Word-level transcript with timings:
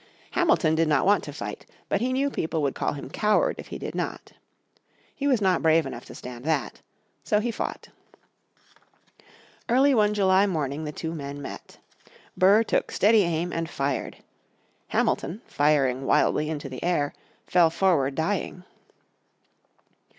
Hamilton 0.31 0.73
did 0.73 0.87
not 0.87 1.05
want 1.05 1.23
to 1.25 1.31
fight, 1.31 1.63
but 1.87 2.01
he 2.01 2.11
knew 2.11 2.31
people 2.31 2.63
would 2.63 2.73
call 2.73 2.93
him 2.93 3.07
coward 3.07 3.53
if 3.59 3.67
he 3.67 3.77
did 3.77 3.93
not. 3.93 4.31
He 5.15 5.27
was 5.27 5.41
not 5.41 5.61
brave 5.61 5.85
enough 5.85 6.05
to 6.05 6.15
stand 6.15 6.43
that. 6.45 6.81
So 7.23 7.39
he 7.39 7.51
fought. 7.51 7.89
Early 9.69 9.93
one 9.93 10.15
July 10.15 10.47
morning 10.47 10.79
in 10.79 10.85
1804, 10.85 10.85
the 10.87 10.99
two 10.99 11.15
men 11.35 11.39
met. 11.43 11.77
Burr 12.35 12.63
took 12.63 12.89
steady 12.89 13.21
aim 13.21 13.53
and 13.53 13.69
fired, 13.69 14.17
Hamilton, 14.87 15.43
firing 15.45 16.07
wildly 16.07 16.49
into 16.49 16.67
the 16.67 16.83
air, 16.83 17.13
fell 17.45 17.69
forward 17.69 18.15
dying. 18.15 18.63